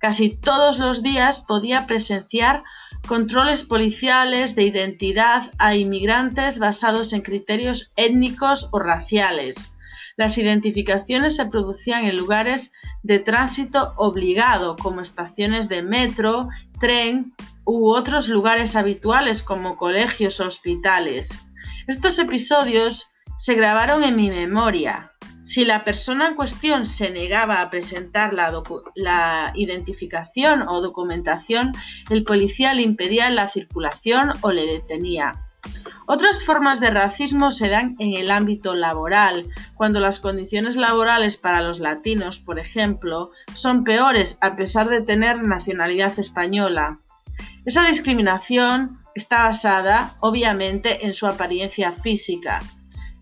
Casi 0.00 0.36
todos 0.36 0.78
los 0.78 1.02
días 1.02 1.40
podía 1.40 1.86
presenciar 1.86 2.64
controles 3.06 3.64
policiales 3.64 4.54
de 4.54 4.64
identidad 4.64 5.50
a 5.58 5.76
inmigrantes 5.76 6.58
basados 6.58 7.12
en 7.12 7.20
criterios 7.20 7.92
étnicos 7.96 8.68
o 8.72 8.78
raciales. 8.78 9.72
Las 10.16 10.38
identificaciones 10.38 11.36
se 11.36 11.46
producían 11.46 12.04
en 12.04 12.16
lugares 12.16 12.72
de 13.02 13.18
tránsito 13.18 13.94
obligado, 13.96 14.76
como 14.76 15.00
estaciones 15.00 15.68
de 15.68 15.82
metro, 15.82 16.48
tren 16.78 17.32
u 17.64 17.90
otros 17.90 18.28
lugares 18.28 18.76
habituales 18.76 19.42
como 19.42 19.76
colegios 19.76 20.40
o 20.40 20.46
hospitales. 20.46 21.30
Estos 21.86 22.18
episodios 22.18 23.10
se 23.36 23.54
grabaron 23.54 24.04
en 24.04 24.16
mi 24.16 24.30
memoria. 24.30 25.10
Si 25.42 25.64
la 25.64 25.82
persona 25.82 26.28
en 26.28 26.36
cuestión 26.36 26.86
se 26.86 27.10
negaba 27.10 27.60
a 27.60 27.70
presentar 27.70 28.32
la, 28.32 29.52
identificación 29.56 30.62
o 30.68 30.80
documentación, 30.80 31.72
el 32.08 32.22
policía 32.22 32.72
le 32.74 32.82
impedía 32.82 33.28
la 33.30 33.48
circulación 33.48 34.32
o 34.42 34.52
le 34.52 34.66
detenía. 34.66 35.34
Otras 36.06 36.42
formas 36.44 36.80
de 36.80 36.90
racismo 36.90 37.52
se 37.52 37.68
dan 37.68 37.94
en 38.00 38.14
el 38.14 38.30
ámbito 38.30 38.74
laboral, 38.74 39.46
cuando 39.74 40.00
las 40.00 40.18
condiciones 40.18 40.74
laborales 40.74 41.36
para 41.36 41.62
los 41.62 41.78
latinos, 41.78 42.40
por 42.40 42.58
ejemplo, 42.58 43.30
son 43.54 43.84
peores 43.84 44.36
a 44.40 44.56
pesar 44.56 44.88
de 44.88 45.02
tener 45.02 45.42
nacionalidad 45.42 46.18
española. 46.18 46.98
Esa 47.64 47.84
discriminación 47.84 48.98
está 49.14 49.44
basada, 49.44 50.14
obviamente, 50.20 51.06
en 51.06 51.14
su 51.14 51.26
apariencia 51.26 51.92
física. 51.92 52.60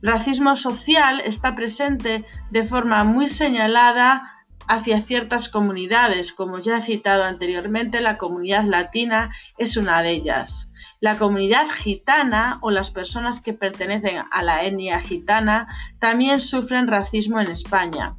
Racismo 0.00 0.54
social 0.54 1.20
está 1.20 1.54
presente 1.56 2.24
de 2.50 2.64
forma 2.64 3.02
muy 3.04 3.26
señalada 3.26 4.37
hacia 4.68 5.02
ciertas 5.02 5.48
comunidades, 5.48 6.32
como 6.32 6.58
ya 6.58 6.78
he 6.78 6.82
citado 6.82 7.24
anteriormente, 7.24 8.00
la 8.00 8.18
comunidad 8.18 8.64
latina 8.64 9.34
es 9.56 9.76
una 9.76 10.02
de 10.02 10.10
ellas. 10.10 10.70
La 11.00 11.16
comunidad 11.16 11.68
gitana 11.70 12.58
o 12.60 12.70
las 12.70 12.90
personas 12.90 13.40
que 13.40 13.52
pertenecen 13.52 14.24
a 14.30 14.42
la 14.42 14.64
etnia 14.64 15.00
gitana 15.00 15.68
también 16.00 16.40
sufren 16.40 16.88
racismo 16.88 17.40
en 17.40 17.50
España. 17.50 18.14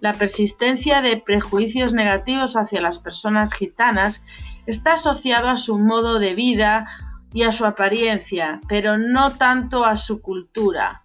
La 0.00 0.12
persistencia 0.12 1.02
de 1.02 1.18
prejuicios 1.18 1.92
negativos 1.92 2.56
hacia 2.56 2.80
las 2.80 2.98
personas 2.98 3.52
gitanas 3.54 4.24
está 4.66 4.94
asociado 4.94 5.48
a 5.48 5.56
su 5.56 5.78
modo 5.78 6.18
de 6.18 6.34
vida 6.34 6.88
y 7.32 7.44
a 7.44 7.52
su 7.52 7.64
apariencia, 7.64 8.60
pero 8.68 8.98
no 8.98 9.32
tanto 9.32 9.84
a 9.84 9.96
su 9.96 10.20
cultura. 10.20 11.04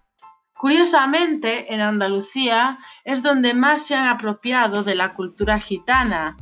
Curiosamente, 0.58 1.74
en 1.74 1.80
Andalucía 1.80 2.78
es 3.04 3.22
donde 3.22 3.54
más 3.54 3.86
se 3.86 3.94
han 3.94 4.08
apropiado 4.08 4.84
de 4.84 4.94
la 4.94 5.14
cultura 5.14 5.60
gitana, 5.60 6.36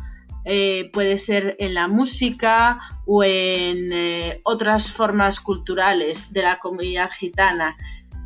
eh, 0.44 0.90
puede 0.92 1.18
ser 1.18 1.56
en 1.58 1.74
la 1.74 1.88
música 1.88 2.80
o 3.06 3.22
en 3.22 3.92
eh, 3.92 4.40
otras 4.44 4.90
formas 4.90 5.40
culturales 5.40 6.32
de 6.32 6.42
la 6.42 6.58
comunidad 6.58 7.10
gitana, 7.10 7.76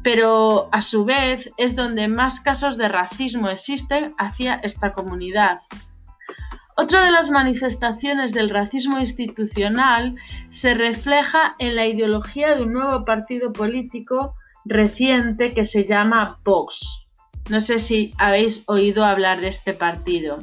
pero 0.03 0.69
a 0.71 0.83
su 0.83 1.05
vez 1.05 1.51
es 1.57 1.75
donde 1.75 2.09
más 2.09 2.39
casos 2.41 2.77
de 2.77 2.89
racismo 2.89 3.49
existen 3.49 4.15
hacia 4.19 4.55
esta 4.57 4.93
comunidad. 4.93 5.59
Otra 6.77 7.05
de 7.05 7.13
las 7.13 7.31
manifestaciones 7.31 8.33
del 8.33 8.51
racismo 8.51 8.99
institucional 8.99 10.17
se 10.51 10.75
refleja 10.75 11.55
en 11.59 11.77
la 11.77 11.87
ideología 11.87 12.55
de 12.55 12.65
un 12.65 12.73
nuevo 12.73 13.05
partido 13.05 13.53
político 13.53 14.35
reciente 14.65 15.53
que 15.53 15.65
se 15.65 15.85
llama 15.85 16.39
Vox. 16.45 17.04
No 17.51 17.61
sé 17.61 17.79
si 17.79 18.15
habéis 18.19 18.63
oído 18.67 19.05
hablar 19.05 19.41
de 19.41 19.49
este 19.49 19.75
partido. 19.75 20.39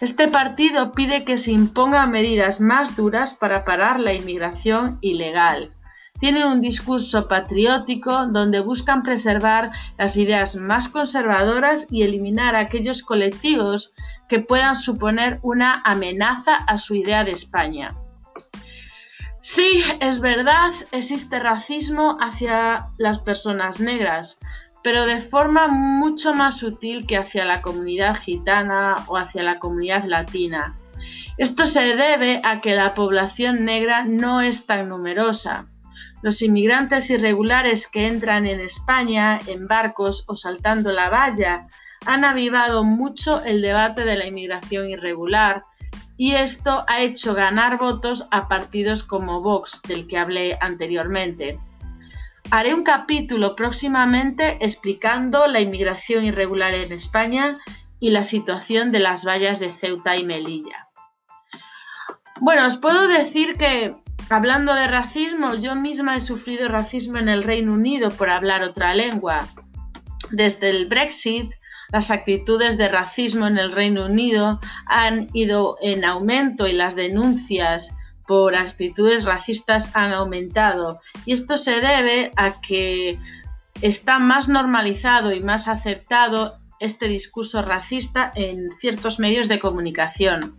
Este 0.00 0.28
partido 0.28 0.92
pide 0.92 1.24
que 1.24 1.38
se 1.38 1.52
impongan 1.52 2.10
medidas 2.10 2.60
más 2.60 2.96
duras 2.96 3.34
para 3.34 3.64
parar 3.64 4.00
la 4.00 4.12
inmigración 4.12 4.98
ilegal. 5.00 5.72
tienen 6.20 6.46
un 6.46 6.60
discurso 6.60 7.28
patriótico 7.28 8.26
donde 8.26 8.60
buscan 8.60 9.02
preservar 9.02 9.72
las 9.98 10.16
ideas 10.16 10.56
más 10.56 10.88
conservadoras 10.88 11.86
y 11.90 12.02
eliminar 12.02 12.54
aquellos 12.54 13.02
colectivos 13.02 13.94
que 14.28 14.40
puedan 14.40 14.76
suponer 14.76 15.38
una 15.42 15.82
amenaza 15.84 16.54
a 16.54 16.78
su 16.78 16.94
idea 16.94 17.24
de 17.24 17.32
España. 17.32 17.94
Sí, 19.40 19.82
es 20.00 20.20
verdad, 20.20 20.72
existe 20.92 21.38
racismo 21.38 22.16
hacia 22.20 22.88
las 22.96 23.18
personas 23.18 23.78
negras, 23.78 24.38
pero 24.84 25.06
de 25.06 25.22
forma 25.22 25.66
mucho 25.66 26.34
más 26.34 26.58
sutil 26.58 27.06
que 27.06 27.16
hacia 27.16 27.46
la 27.46 27.62
comunidad 27.62 28.16
gitana 28.16 28.96
o 29.06 29.16
hacia 29.16 29.42
la 29.42 29.58
comunidad 29.58 30.04
latina. 30.04 30.76
Esto 31.38 31.66
se 31.66 31.96
debe 31.96 32.42
a 32.44 32.60
que 32.60 32.74
la 32.74 32.94
población 32.94 33.64
negra 33.64 34.04
no 34.04 34.42
es 34.42 34.66
tan 34.66 34.90
numerosa. 34.90 35.66
Los 36.20 36.42
inmigrantes 36.42 37.08
irregulares 37.08 37.88
que 37.88 38.06
entran 38.06 38.46
en 38.46 38.60
España 38.60 39.38
en 39.46 39.66
barcos 39.66 40.24
o 40.28 40.36
saltando 40.36 40.92
la 40.92 41.08
valla 41.08 41.66
han 42.04 42.26
avivado 42.26 42.84
mucho 42.84 43.42
el 43.42 43.62
debate 43.62 44.04
de 44.04 44.16
la 44.16 44.26
inmigración 44.26 44.90
irregular 44.90 45.62
y 46.18 46.34
esto 46.34 46.84
ha 46.88 47.00
hecho 47.00 47.32
ganar 47.34 47.78
votos 47.78 48.26
a 48.30 48.48
partidos 48.48 49.02
como 49.02 49.40
Vox, 49.40 49.80
del 49.88 50.06
que 50.06 50.18
hablé 50.18 50.58
anteriormente. 50.60 51.58
Haré 52.50 52.74
un 52.74 52.84
capítulo 52.84 53.56
próximamente 53.56 54.58
explicando 54.60 55.46
la 55.46 55.60
inmigración 55.60 56.24
irregular 56.24 56.74
en 56.74 56.92
España 56.92 57.58
y 58.00 58.10
la 58.10 58.22
situación 58.22 58.92
de 58.92 59.00
las 59.00 59.24
vallas 59.24 59.60
de 59.60 59.72
Ceuta 59.72 60.16
y 60.16 60.24
Melilla. 60.24 60.88
Bueno, 62.40 62.66
os 62.66 62.76
puedo 62.76 63.08
decir 63.08 63.54
que, 63.54 63.96
hablando 64.28 64.74
de 64.74 64.86
racismo, 64.86 65.54
yo 65.54 65.74
misma 65.74 66.16
he 66.16 66.20
sufrido 66.20 66.68
racismo 66.68 67.18
en 67.18 67.28
el 67.28 67.42
Reino 67.42 67.72
Unido 67.72 68.10
por 68.10 68.28
hablar 68.28 68.62
otra 68.62 68.94
lengua. 68.94 69.46
Desde 70.30 70.70
el 70.70 70.86
Brexit, 70.86 71.52
las 71.92 72.10
actitudes 72.10 72.76
de 72.76 72.88
racismo 72.88 73.46
en 73.46 73.56
el 73.56 73.72
Reino 73.72 74.06
Unido 74.06 74.60
han 74.86 75.28
ido 75.32 75.76
en 75.80 76.04
aumento 76.04 76.66
y 76.66 76.72
las 76.72 76.94
denuncias 76.96 77.96
por 78.26 78.56
actitudes 78.56 79.24
racistas 79.24 79.94
han 79.94 80.12
aumentado. 80.12 81.00
Y 81.24 81.32
esto 81.32 81.58
se 81.58 81.80
debe 81.80 82.32
a 82.36 82.60
que 82.60 83.18
está 83.82 84.18
más 84.18 84.48
normalizado 84.48 85.32
y 85.32 85.40
más 85.40 85.68
aceptado 85.68 86.58
este 86.80 87.08
discurso 87.08 87.62
racista 87.62 88.32
en 88.34 88.68
ciertos 88.80 89.18
medios 89.18 89.48
de 89.48 89.58
comunicación. 89.58 90.58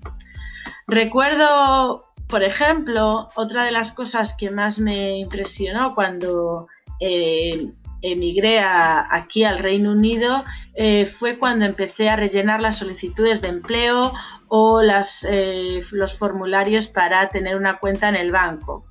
Recuerdo, 0.87 2.05
por 2.27 2.43
ejemplo, 2.43 3.29
otra 3.35 3.63
de 3.63 3.71
las 3.71 3.91
cosas 3.91 4.35
que 4.37 4.51
más 4.51 4.79
me 4.79 5.17
impresionó 5.17 5.95
cuando 5.95 6.67
eh, 6.99 7.71
emigré 8.01 8.59
aquí 8.59 9.43
al 9.43 9.59
Reino 9.59 9.91
Unido 9.91 10.43
eh, 10.75 11.05
fue 11.05 11.37
cuando 11.37 11.65
empecé 11.65 12.09
a 12.09 12.15
rellenar 12.15 12.61
las 12.61 12.77
solicitudes 12.77 13.41
de 13.41 13.47
empleo 13.47 14.11
o 14.47 14.81
eh, 14.81 15.83
los 15.91 16.17
formularios 16.17 16.87
para 16.87 17.29
tener 17.29 17.55
una 17.55 17.79
cuenta 17.79 18.09
en 18.09 18.15
el 18.15 18.31
banco. 18.31 18.85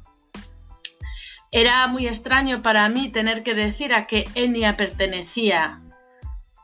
Era 1.51 1.87
muy 1.87 2.09
extraño 2.09 2.63
para 2.63 2.89
mí 2.89 3.11
tener 3.11 3.45
que 3.45 3.55
decir 3.55 3.95
a 3.95 4.07
qué 4.07 4.25
etnia 4.35 4.77
pertenecía. 4.77 5.81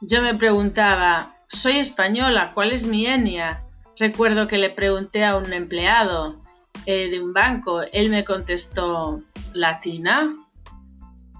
Yo 0.00 0.22
me 0.22 0.34
preguntaba, 0.34 1.36
soy 1.48 1.78
española, 1.78 2.50
¿cuál 2.54 2.72
es 2.72 2.84
mi 2.84 3.06
etnia? 3.06 3.62
Recuerdo 3.96 4.48
que 4.48 4.58
le 4.58 4.70
pregunté 4.70 5.24
a 5.24 5.36
un 5.36 5.52
empleado 5.52 6.40
eh, 6.86 7.08
de 7.10 7.22
un 7.22 7.32
banco, 7.32 7.82
él 7.92 8.08
me 8.08 8.24
contestó, 8.24 9.20
¿latina? 9.52 10.34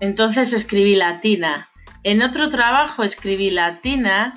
Entonces 0.00 0.52
escribí 0.52 0.96
latina. 0.96 1.68
En 2.02 2.22
otro 2.22 2.48
trabajo 2.48 3.02
escribí 3.02 3.50
latina 3.50 4.34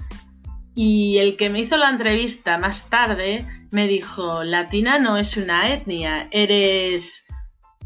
y 0.76 1.18
el 1.20 1.38
que 1.38 1.50
me 1.50 1.62
hizo 1.62 1.78
la 1.78 1.90
entrevista 1.90 2.58
más 2.58 2.90
tarde 2.90 3.46
me 3.72 3.88
dijo, 3.88 4.44
latina 4.44 5.00
no 5.00 5.18
es 5.18 5.36
una 5.38 5.74
etnia, 5.74 6.28
eres 6.32 7.26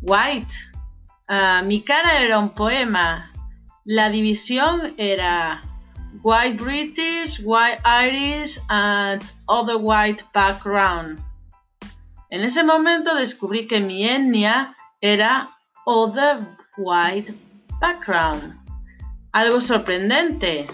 white. 0.01 0.53
Ah, 1.29 1.61
mi 1.63 1.81
cara 1.83 2.21
era 2.21 2.39
un 2.39 2.49
poema. 2.49 3.31
La 3.85 4.09
división 4.09 4.95
era 4.97 5.61
white 6.23 6.61
British, 6.61 7.39
white 7.43 7.81
Irish 7.85 8.59
and 8.69 9.23
other 9.45 9.77
white 9.77 10.23
background. 10.33 11.19
En 12.29 12.41
ese 12.41 12.63
momento 12.63 13.15
descubrí 13.15 13.67
que 13.67 13.79
mi 13.79 14.05
etnia 14.05 14.75
era 14.99 15.55
other 15.85 16.45
white 16.77 17.33
background. 17.79 18.55
Algo 19.31 19.61
sorprendente. 19.61 20.67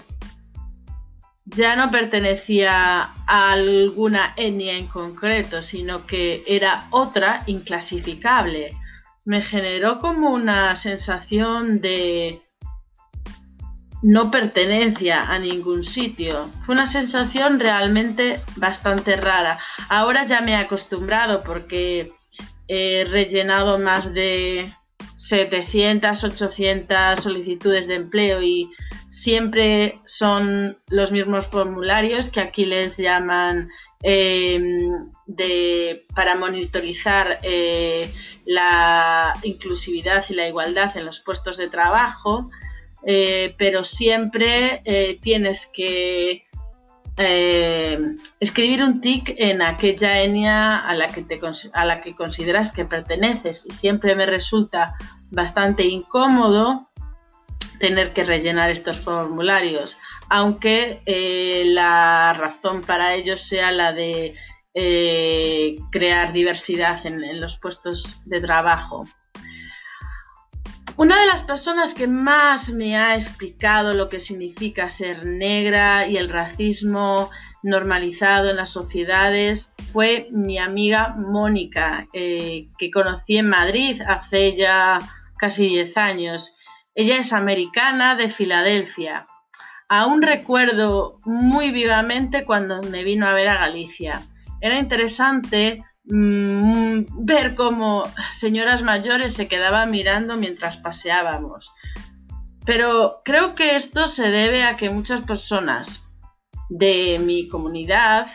Ya 1.46 1.76
no 1.76 1.90
pertenecía 1.90 3.10
a 3.26 3.52
alguna 3.52 4.32
etnia 4.36 4.76
en 4.76 4.86
concreto, 4.86 5.62
sino 5.62 6.06
que 6.06 6.42
era 6.46 6.86
otra 6.90 7.42
inclasificable. 7.46 8.76
Me 9.26 9.42
generó 9.42 9.98
como 10.00 10.30
una 10.30 10.74
sensación 10.76 11.80
de 11.80 12.42
no 14.04 14.30
pertenencia 14.30 15.22
a 15.22 15.38
ningún 15.38 15.82
sitio. 15.82 16.50
Fue 16.66 16.74
una 16.74 16.86
sensación 16.86 17.58
realmente 17.58 18.42
bastante 18.56 19.16
rara. 19.16 19.58
Ahora 19.88 20.26
ya 20.26 20.42
me 20.42 20.52
he 20.52 20.56
acostumbrado 20.56 21.42
porque 21.42 22.12
he 22.68 23.06
rellenado 23.10 23.78
más 23.78 24.12
de 24.12 24.72
700, 25.24 26.22
800 26.22 27.18
solicitudes 27.18 27.86
de 27.86 27.94
empleo 27.94 28.42
y 28.42 28.70
siempre 29.08 29.98
son 30.04 30.76
los 30.88 31.12
mismos 31.12 31.46
formularios 31.46 32.28
que 32.28 32.40
aquí 32.40 32.66
les 32.66 32.98
llaman 32.98 33.70
em, 34.02 35.08
para 36.14 36.36
monitorizar 36.36 37.40
eh, 37.42 38.12
la 38.44 39.32
inclusividad 39.42 40.26
y 40.28 40.34
la 40.34 40.46
igualdad 40.46 40.94
en 40.94 41.06
los 41.06 41.20
puestos 41.20 41.56
de 41.56 41.70
trabajo, 41.70 42.50
eh, 43.06 43.54
pero 43.56 43.82
siempre 43.82 44.82
eh, 44.84 45.18
tienes 45.22 45.64
que 45.64 46.44
eh, 47.16 48.16
escribir 48.40 48.82
un 48.82 49.00
tic 49.00 49.34
en 49.38 49.62
aquella 49.62 50.20
etnia 50.20 50.78
a 50.78 50.94
la, 50.94 51.06
que 51.06 51.22
te, 51.22 51.40
a 51.72 51.84
la 51.84 52.00
que 52.00 52.14
consideras 52.14 52.72
que 52.72 52.84
perteneces 52.84 53.64
y 53.66 53.72
siempre 53.72 54.16
me 54.16 54.26
resulta 54.26 54.96
bastante 55.30 55.84
incómodo 55.84 56.90
tener 57.78 58.12
que 58.12 58.24
rellenar 58.24 58.70
estos 58.70 58.98
formularios, 58.98 59.98
aunque 60.28 61.02
eh, 61.06 61.64
la 61.66 62.32
razón 62.32 62.80
para 62.80 63.14
ello 63.14 63.36
sea 63.36 63.70
la 63.70 63.92
de 63.92 64.34
eh, 64.74 65.76
crear 65.92 66.32
diversidad 66.32 67.04
en 67.06 67.40
los 67.40 67.58
puestos 67.58 68.22
de 68.26 68.40
trabajo. 68.40 69.04
Una 70.96 71.18
de 71.18 71.26
las 71.26 71.42
personas 71.42 71.92
que 71.92 72.06
más 72.06 72.70
me 72.70 72.96
ha 72.96 73.14
explicado 73.14 73.94
lo 73.94 74.08
que 74.08 74.20
significa 74.20 74.88
ser 74.88 75.26
negra 75.26 76.06
y 76.06 76.16
el 76.16 76.28
racismo 76.28 77.30
normalizado 77.64 78.50
en 78.50 78.56
las 78.56 78.70
sociedades 78.70 79.72
fue 79.92 80.28
mi 80.30 80.56
amiga 80.58 81.16
Mónica, 81.16 82.06
eh, 82.12 82.68
que 82.78 82.92
conocí 82.92 83.38
en 83.38 83.48
Madrid 83.48 84.02
hace 84.06 84.56
ya 84.56 84.98
casi 85.36 85.66
10 85.66 85.96
años. 85.96 86.56
Ella 86.94 87.16
es 87.16 87.32
americana 87.32 88.14
de 88.14 88.30
Filadelfia. 88.30 89.26
Aún 89.88 90.22
recuerdo 90.22 91.18
muy 91.24 91.72
vivamente 91.72 92.44
cuando 92.44 92.80
me 92.82 93.02
vino 93.02 93.26
a 93.26 93.34
ver 93.34 93.48
a 93.48 93.58
Galicia. 93.58 94.22
Era 94.60 94.78
interesante 94.78 95.82
Mm, 96.06 97.24
ver 97.24 97.54
cómo 97.54 98.04
señoras 98.30 98.82
mayores 98.82 99.34
se 99.34 99.48
quedaban 99.48 99.90
mirando 99.90 100.36
mientras 100.36 100.76
paseábamos. 100.76 101.72
Pero 102.66 103.22
creo 103.24 103.54
que 103.54 103.76
esto 103.76 104.06
se 104.06 104.28
debe 104.30 104.64
a 104.64 104.76
que 104.76 104.90
muchas 104.90 105.22
personas 105.22 106.04
de 106.68 107.20
mi 107.24 107.48
comunidad 107.48 108.26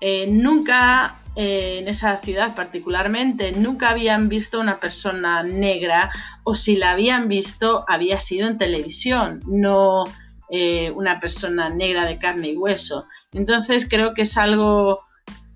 eh, 0.00 0.28
nunca, 0.30 1.16
eh, 1.34 1.78
en 1.80 1.88
esa 1.88 2.20
ciudad 2.20 2.54
particularmente, 2.54 3.52
nunca 3.52 3.90
habían 3.90 4.28
visto 4.28 4.60
una 4.60 4.78
persona 4.78 5.42
negra 5.42 6.10
o 6.44 6.54
si 6.54 6.76
la 6.76 6.92
habían 6.92 7.28
visto 7.28 7.84
había 7.88 8.20
sido 8.20 8.46
en 8.48 8.58
televisión, 8.58 9.40
no 9.46 10.04
eh, 10.50 10.92
una 10.92 11.20
persona 11.20 11.68
negra 11.68 12.06
de 12.06 12.18
carne 12.18 12.50
y 12.50 12.56
hueso. 12.56 13.06
Entonces 13.32 13.88
creo 13.88 14.14
que 14.14 14.22
es 14.22 14.36
algo 14.36 15.07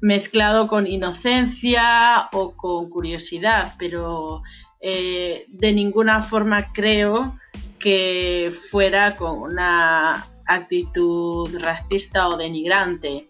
mezclado 0.03 0.67
con 0.67 0.87
inocencia 0.87 2.29
o 2.33 2.55
con 2.57 2.91
curiosidad, 2.91 3.75
pero 3.79 4.43
eh, 4.81 5.47
de 5.49 5.73
ninguna 5.73 6.25
forma 6.25 6.73
creo 6.73 7.39
que 7.79 8.53
fuera 8.71 9.17
con 9.17 9.39
una 9.39 10.27
actitud 10.47 11.49
racista 11.61 12.29
o 12.29 12.37
denigrante. 12.37 13.29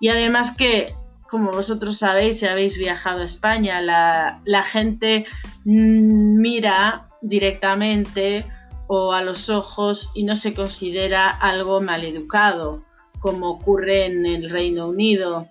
Y 0.00 0.08
además 0.08 0.56
que, 0.56 0.92
como 1.30 1.52
vosotros 1.52 1.98
sabéis, 1.98 2.40
si 2.40 2.46
habéis 2.46 2.76
viajado 2.76 3.22
a 3.22 3.24
España, 3.24 3.80
la, 3.80 4.40
la 4.44 4.64
gente 4.64 5.24
mira 5.64 7.08
directamente 7.22 8.44
o 8.88 9.12
a 9.12 9.22
los 9.22 9.48
ojos 9.50 10.10
y 10.14 10.24
no 10.24 10.34
se 10.34 10.52
considera 10.52 11.30
algo 11.30 11.80
maleducado, 11.80 12.82
como 13.20 13.50
ocurre 13.50 14.06
en 14.06 14.26
el 14.26 14.50
Reino 14.50 14.88
Unido. 14.88 15.48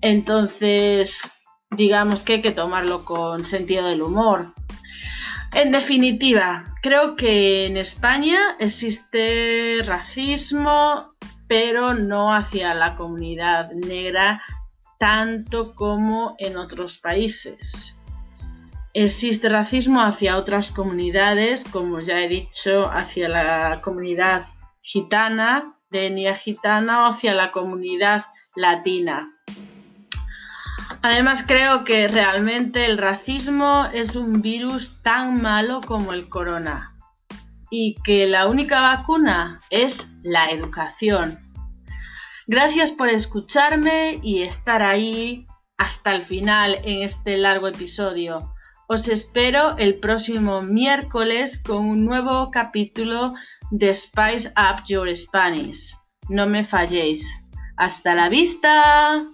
Entonces, 0.00 1.20
digamos 1.70 2.22
que 2.22 2.34
hay 2.34 2.42
que 2.42 2.52
tomarlo 2.52 3.04
con 3.04 3.44
sentido 3.46 3.86
del 3.86 4.02
humor. 4.02 4.54
En 5.52 5.72
definitiva, 5.72 6.64
creo 6.82 7.16
que 7.16 7.66
en 7.66 7.76
España 7.76 8.56
existe 8.58 9.82
racismo, 9.84 11.06
pero 11.46 11.94
no 11.94 12.34
hacia 12.34 12.74
la 12.74 12.96
comunidad 12.96 13.70
negra 13.72 14.42
tanto 14.98 15.74
como 15.74 16.34
en 16.38 16.56
otros 16.56 16.98
países. 16.98 17.96
Existe 18.92 19.48
racismo 19.48 20.02
hacia 20.02 20.36
otras 20.36 20.70
comunidades, 20.70 21.64
como 21.64 22.00
ya 22.00 22.20
he 22.20 22.28
dicho, 22.28 22.90
hacia 22.90 23.28
la 23.28 23.80
comunidad 23.80 24.46
gitana, 24.82 25.76
de 25.90 26.08
etnia 26.08 26.36
gitana 26.36 27.04
o 27.04 27.12
hacia 27.12 27.34
la 27.34 27.52
comunidad 27.52 28.24
latina. 28.54 29.37
Además 31.02 31.44
creo 31.46 31.84
que 31.84 32.08
realmente 32.08 32.86
el 32.86 32.98
racismo 32.98 33.88
es 33.92 34.16
un 34.16 34.42
virus 34.42 35.00
tan 35.02 35.40
malo 35.40 35.80
como 35.80 36.12
el 36.12 36.28
corona 36.28 36.94
y 37.70 37.94
que 38.02 38.26
la 38.26 38.48
única 38.48 38.80
vacuna 38.80 39.60
es 39.70 40.08
la 40.22 40.50
educación. 40.50 41.38
Gracias 42.46 42.90
por 42.90 43.08
escucharme 43.08 44.18
y 44.22 44.42
estar 44.42 44.82
ahí 44.82 45.46
hasta 45.76 46.14
el 46.14 46.22
final 46.22 46.78
en 46.82 47.02
este 47.02 47.36
largo 47.36 47.68
episodio. 47.68 48.52
Os 48.88 49.06
espero 49.06 49.76
el 49.76 50.00
próximo 50.00 50.62
miércoles 50.62 51.58
con 51.58 51.84
un 51.84 52.06
nuevo 52.06 52.50
capítulo 52.50 53.34
de 53.70 53.94
Spice 53.94 54.48
Up 54.56 54.84
Your 54.88 55.14
Spanish. 55.14 55.94
No 56.30 56.46
me 56.46 56.64
falléis. 56.64 57.24
Hasta 57.76 58.14
la 58.14 58.28
vista. 58.30 59.26